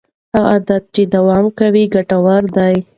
[0.35, 2.75] هغه عادت چې دوام کوي ګټور دی.